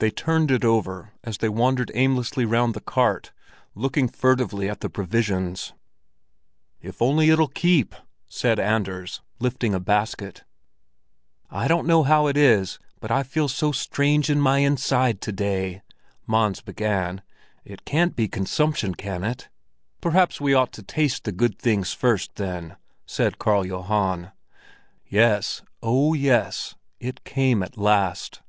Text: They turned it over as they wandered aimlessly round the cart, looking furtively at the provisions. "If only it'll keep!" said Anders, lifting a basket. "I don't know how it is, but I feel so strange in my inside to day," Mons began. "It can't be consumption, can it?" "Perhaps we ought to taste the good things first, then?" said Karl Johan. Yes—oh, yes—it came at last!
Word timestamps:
They 0.00 0.10
turned 0.10 0.50
it 0.50 0.66
over 0.66 1.12
as 1.24 1.38
they 1.38 1.48
wandered 1.48 1.90
aimlessly 1.94 2.44
round 2.44 2.74
the 2.74 2.80
cart, 2.82 3.32
looking 3.74 4.06
furtively 4.06 4.68
at 4.68 4.80
the 4.80 4.90
provisions. 4.90 5.72
"If 6.82 7.00
only 7.00 7.30
it'll 7.30 7.48
keep!" 7.48 7.94
said 8.28 8.60
Anders, 8.60 9.22
lifting 9.40 9.72
a 9.72 9.80
basket. 9.80 10.44
"I 11.50 11.68
don't 11.68 11.86
know 11.86 12.02
how 12.02 12.26
it 12.26 12.36
is, 12.36 12.78
but 13.00 13.10
I 13.10 13.22
feel 13.22 13.48
so 13.48 13.72
strange 13.72 14.28
in 14.28 14.42
my 14.42 14.58
inside 14.58 15.22
to 15.22 15.32
day," 15.32 15.80
Mons 16.26 16.60
began. 16.60 17.22
"It 17.64 17.86
can't 17.86 18.14
be 18.14 18.28
consumption, 18.28 18.94
can 18.94 19.24
it?" 19.24 19.48
"Perhaps 20.02 20.38
we 20.38 20.52
ought 20.52 20.72
to 20.74 20.82
taste 20.82 21.24
the 21.24 21.32
good 21.32 21.58
things 21.58 21.94
first, 21.94 22.34
then?" 22.34 22.76
said 23.06 23.38
Karl 23.38 23.64
Johan. 23.64 24.32
Yes—oh, 25.08 26.12
yes—it 26.12 27.24
came 27.24 27.62
at 27.62 27.78
last! 27.78 28.42